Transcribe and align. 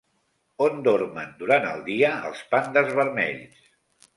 On 0.67 0.79
dormen 0.87 1.35
durant 1.43 1.67
el 1.73 1.83
dia 1.91 2.09
els 2.31 2.41
pandes 2.55 2.91
vermells? 3.03 3.65